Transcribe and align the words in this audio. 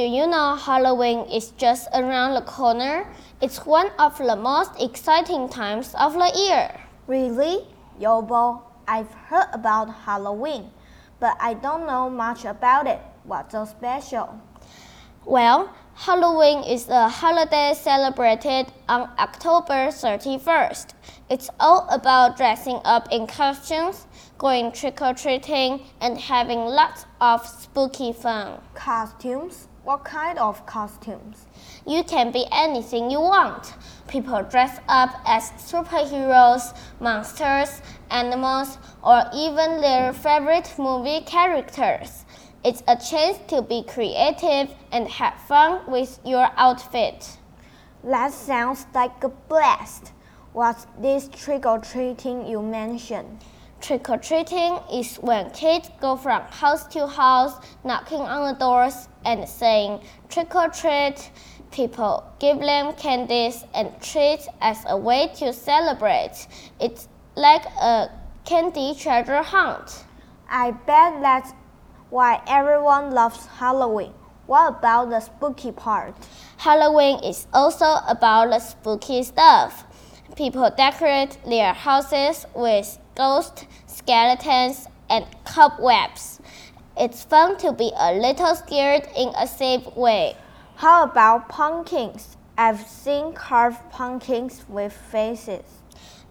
you 0.00 0.26
know 0.26 0.56
Halloween 0.56 1.26
is 1.30 1.50
just 1.58 1.86
around 1.92 2.32
the 2.32 2.40
corner? 2.40 3.06
It's 3.42 3.66
one 3.66 3.90
of 3.98 4.16
the 4.16 4.36
most 4.36 4.70
exciting 4.80 5.50
times 5.50 5.94
of 6.00 6.14
the 6.14 6.32
year. 6.34 6.80
Really? 7.06 7.66
Yobo, 8.00 8.62
I've 8.88 9.12
heard 9.12 9.48
about 9.52 9.92
Halloween, 9.92 10.70
but 11.20 11.36
I 11.38 11.52
don't 11.54 11.86
know 11.86 12.08
much 12.08 12.46
about 12.46 12.86
it. 12.86 13.00
What's 13.24 13.52
so 13.52 13.66
special? 13.66 14.40
Well, 15.26 15.74
Halloween 15.94 16.64
is 16.64 16.88
a 16.88 17.08
holiday 17.08 17.74
celebrated 17.74 18.72
on 18.88 19.10
October 19.18 19.88
31st. 19.88 20.94
It's 21.28 21.50
all 21.60 21.86
about 21.90 22.38
dressing 22.38 22.80
up 22.84 23.08
in 23.12 23.26
costumes, 23.26 24.06
going 24.38 24.72
trick 24.72 25.02
or 25.02 25.12
treating, 25.12 25.82
and 26.00 26.18
having 26.18 26.60
lots 26.60 27.04
of 27.20 27.46
spooky 27.46 28.14
fun. 28.14 28.58
Costumes? 28.74 29.68
What 29.84 30.04
kind 30.04 30.38
of 30.38 30.64
costumes? 30.64 31.48
You 31.84 32.04
can 32.04 32.30
be 32.30 32.46
anything 32.52 33.10
you 33.10 33.18
want. 33.18 33.74
People 34.06 34.40
dress 34.44 34.78
up 34.86 35.10
as 35.26 35.50
superheroes, 35.58 36.72
monsters, 37.00 37.82
animals, 38.08 38.78
or 39.02 39.24
even 39.34 39.80
their 39.80 40.12
favorite 40.12 40.72
movie 40.78 41.22
characters. 41.22 42.24
It's 42.64 42.84
a 42.86 42.94
chance 42.94 43.38
to 43.48 43.60
be 43.60 43.82
creative 43.82 44.72
and 44.92 45.08
have 45.08 45.34
fun 45.48 45.80
with 45.88 46.20
your 46.24 46.48
outfit. 46.56 47.38
That 48.04 48.32
sounds 48.32 48.86
like 48.94 49.24
a 49.24 49.30
blast. 49.30 50.12
What's 50.52 50.86
this 51.00 51.28
trick 51.28 51.66
or 51.66 51.80
treating 51.80 52.46
you 52.46 52.62
mentioned? 52.62 53.42
Trick 53.82 54.08
or 54.10 54.16
treating 54.16 54.78
is 54.92 55.16
when 55.16 55.50
kids 55.50 55.90
go 56.00 56.14
from 56.14 56.42
house 56.42 56.86
to 56.94 57.04
house, 57.04 57.54
knocking 57.82 58.20
on 58.20 58.52
the 58.52 58.58
doors 58.60 59.08
and 59.24 59.48
saying 59.48 60.00
trick 60.28 60.54
or 60.54 60.68
treat. 60.68 61.32
People 61.72 62.24
give 62.38 62.60
them 62.60 62.92
candies 62.92 63.64
and 63.74 63.90
treats 64.00 64.46
as 64.60 64.84
a 64.86 64.96
way 64.96 65.32
to 65.34 65.52
celebrate. 65.52 66.46
It's 66.78 67.08
like 67.34 67.64
a 67.64 68.08
candy 68.44 68.94
treasure 68.94 69.42
hunt. 69.42 70.04
I 70.48 70.70
bet 70.70 71.20
that's 71.20 71.52
why 72.08 72.40
everyone 72.46 73.10
loves 73.10 73.46
Halloween. 73.46 74.12
What 74.46 74.78
about 74.78 75.10
the 75.10 75.18
spooky 75.18 75.72
part? 75.72 76.14
Halloween 76.58 77.18
is 77.24 77.48
also 77.52 77.96
about 78.06 78.50
the 78.50 78.60
spooky 78.60 79.24
stuff. 79.24 79.86
People 80.36 80.70
decorate 80.70 81.36
their 81.46 81.74
houses 81.74 82.46
with 82.54 82.98
ghosts, 83.14 83.66
skeletons, 83.86 84.86
and 85.10 85.26
cobwebs. 85.44 86.40
It's 86.96 87.22
fun 87.22 87.58
to 87.58 87.72
be 87.72 87.92
a 87.94 88.14
little 88.14 88.54
scared 88.54 89.06
in 89.14 89.28
a 89.36 89.46
safe 89.46 89.86
way. 89.94 90.36
How 90.76 91.04
about 91.04 91.50
pumpkins? 91.50 92.36
I've 92.56 92.80
seen 92.86 93.34
carved 93.34 93.90
pumpkins 93.90 94.64
with 94.68 94.92
faces. 94.92 95.64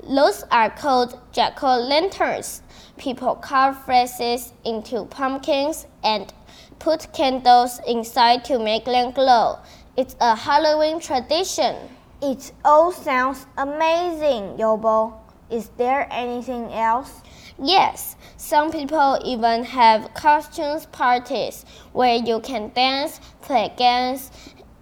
Those 0.04 0.44
are 0.52 0.72
called 0.72 1.20
jack 1.32 1.62
o' 1.62 1.78
lanterns. 1.78 2.64
People 2.98 3.36
carve 3.36 3.86
faces 3.86 4.52
into 4.66 5.06
pumpkins 5.06 5.86
and 6.04 6.34
put 6.80 7.14
candles 7.14 7.80
inside 7.88 8.44
to 8.46 8.58
make 8.58 8.86
them 8.86 9.12
glow. 9.12 9.60
It's 9.96 10.16
a 10.20 10.36
Halloween 10.36 11.00
tradition. 11.00 11.76
It 12.24 12.52
all 12.64 12.92
sounds 12.92 13.48
amazing, 13.58 14.58
Yobo. 14.58 15.16
Is 15.50 15.70
there 15.78 16.08
anything 16.12 16.72
else? 16.72 17.24
Yes, 17.58 18.16
some 18.38 18.72
people 18.72 19.20
even 19.26 19.64
have 19.64 20.14
costumes 20.14 20.86
parties 20.86 21.66
where 21.94 22.18
you 22.18 22.40
can 22.40 22.72
dance, 22.76 23.20
play 23.42 23.74
games, 23.76 24.30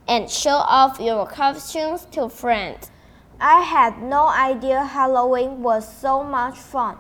and 0.06 0.30
show 0.30 0.58
off 0.68 1.00
your 1.00 1.26
costumes 1.26 2.06
to 2.12 2.28
friends. 2.28 2.92
I 3.40 3.62
had 3.62 4.02
no 4.02 4.28
idea 4.28 4.84
Halloween 4.84 5.64
was 5.64 5.88
so 5.88 6.22
much 6.24 6.58
fun. 6.58 6.98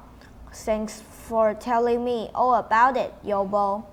Thanks 0.54 1.02
for 1.02 1.54
telling 1.54 2.06
me 2.06 2.30
all 2.34 2.56
about 2.56 2.96
it, 2.96 3.14
Yobo. 3.26 3.84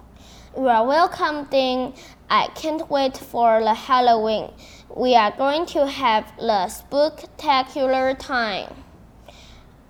You 0.56 0.68
are 0.68 0.86
welcome, 0.86 1.44
Ding. 1.50 1.92
I 2.30 2.46
can't 2.54 2.88
wait 2.88 3.14
for 3.14 3.60
the 3.62 3.74
Halloween. 3.74 4.50
We 4.88 5.14
are 5.14 5.30
going 5.36 5.66
to 5.66 5.86
have 5.86 6.32
the 6.38 6.68
spectacular 6.68 8.14
time. 8.14 8.72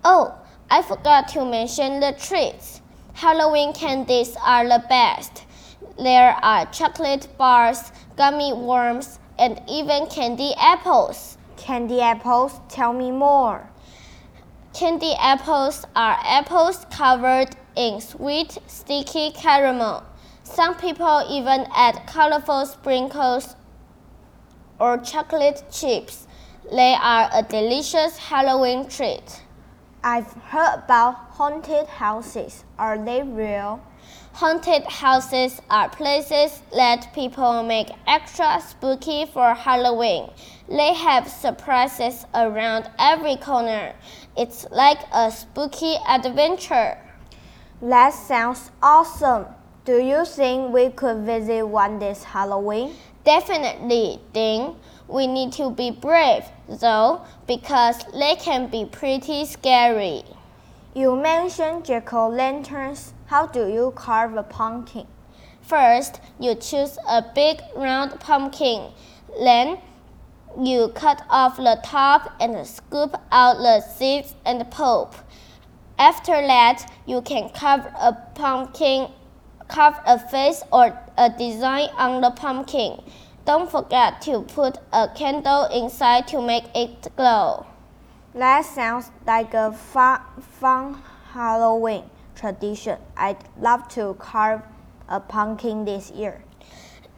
Oh, 0.04 0.34
I 0.68 0.82
forgot 0.82 1.28
to 1.28 1.44
mention 1.44 2.00
the 2.00 2.16
treats. 2.18 2.80
Halloween 3.12 3.74
candies 3.74 4.36
are 4.44 4.66
the 4.66 4.84
best. 4.88 5.44
There 6.02 6.36
are 6.42 6.66
chocolate 6.72 7.28
bars, 7.38 7.92
gummy 8.16 8.52
worms, 8.52 9.20
and 9.38 9.62
even 9.68 10.08
candy 10.08 10.52
apples. 10.58 11.38
Candy 11.56 12.00
apples, 12.00 12.58
tell 12.68 12.92
me 12.92 13.12
more. 13.12 13.70
Candy 14.74 15.14
apples 15.20 15.86
are 15.94 16.18
apples 16.24 16.84
covered 16.90 17.50
in 17.76 18.00
sweet, 18.00 18.58
sticky 18.66 19.30
caramel. 19.30 20.02
Some 20.46 20.76
people 20.76 21.26
even 21.28 21.66
add 21.74 22.06
colorful 22.06 22.64
sprinkles 22.66 23.56
or 24.78 24.96
chocolate 24.96 25.64
chips. 25.72 26.28
They 26.70 26.94
are 26.94 27.28
a 27.34 27.42
delicious 27.42 28.16
Halloween 28.16 28.88
treat. 28.88 29.42
I've 30.04 30.32
heard 30.32 30.84
about 30.84 31.14
haunted 31.30 31.88
houses. 31.88 32.64
Are 32.78 32.96
they 32.96 33.22
real? 33.24 33.82
Haunted 34.34 34.84
houses 34.84 35.60
are 35.68 35.88
places 35.88 36.62
that 36.72 37.12
people 37.12 37.64
make 37.64 37.88
extra 38.06 38.60
spooky 38.60 39.26
for 39.26 39.52
Halloween. 39.52 40.30
They 40.68 40.94
have 40.94 41.26
surprises 41.28 42.24
around 42.34 42.88
every 43.00 43.36
corner. 43.36 43.94
It's 44.36 44.64
like 44.70 45.00
a 45.12 45.32
spooky 45.32 45.96
adventure. 46.08 46.98
That 47.82 48.14
sounds 48.14 48.70
awesome. 48.80 49.46
Do 49.86 50.02
you 50.02 50.24
think 50.24 50.74
we 50.74 50.90
could 50.90 51.18
visit 51.18 51.62
one 51.62 52.00
this 52.00 52.24
Halloween? 52.24 52.96
Definitely, 53.22 54.18
Ding. 54.32 54.74
We 55.06 55.28
need 55.28 55.52
to 55.52 55.70
be 55.70 55.92
brave, 55.92 56.42
though, 56.68 57.20
because 57.46 57.98
they 58.12 58.34
can 58.34 58.66
be 58.66 58.84
pretty 58.84 59.44
scary. 59.44 60.24
You 60.92 61.14
mentioned 61.14 61.84
jack 61.84 62.12
o' 62.12 62.28
lanterns. 62.28 63.14
How 63.26 63.46
do 63.46 63.68
you 63.68 63.92
carve 63.94 64.34
a 64.34 64.42
pumpkin? 64.42 65.06
First, 65.62 66.20
you 66.40 66.56
choose 66.56 66.98
a 67.08 67.22
big 67.22 67.60
round 67.76 68.18
pumpkin. 68.18 68.90
Then, 69.40 69.78
you 70.60 70.88
cut 70.96 71.22
off 71.30 71.58
the 71.58 71.78
top 71.84 72.32
and 72.40 72.66
scoop 72.66 73.14
out 73.30 73.58
the 73.58 73.80
seeds 73.82 74.34
and 74.44 74.68
pulp. 74.68 75.14
After 75.96 76.32
that, 76.32 76.92
you 77.06 77.22
can 77.22 77.50
carve 77.50 77.86
a 78.00 78.14
pumpkin, 78.34 79.10
carve 79.68 79.98
a 80.06 80.18
face 80.18 80.62
or 80.72 80.98
a 81.16 81.30
design 81.30 81.88
on 81.96 82.20
the 82.20 82.30
pumpkin. 82.30 83.02
Don't 83.44 83.70
forget 83.70 84.20
to 84.22 84.42
put 84.42 84.78
a 84.92 85.08
candle 85.14 85.64
inside 85.66 86.26
to 86.28 86.42
make 86.42 86.64
it 86.74 87.08
glow. 87.16 87.66
That 88.34 88.64
sounds 88.64 89.10
like 89.26 89.54
a 89.54 89.72
fun, 89.72 90.20
fun 90.60 91.00
Halloween 91.32 92.04
tradition. 92.34 92.98
I'd 93.16 93.38
love 93.58 93.88
to 93.90 94.14
carve 94.18 94.62
a 95.08 95.20
pumpkin 95.20 95.84
this 95.84 96.10
year. 96.10 96.42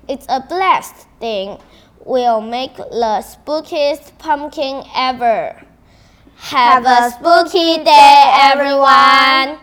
It's 0.07 0.27
a 0.29 0.41
blast 0.41 1.07
thing. 1.19 1.59
We'll 2.05 2.41
make 2.41 2.77
the 2.77 3.25
spookiest 3.25 4.19
pumpkin 4.19 4.85
ever. 4.95 5.61
Have, 6.37 6.85
Have 6.85 6.87
a 6.87 7.11
spooky 7.11 7.83
day, 7.83 8.23
everyone. 8.53 9.59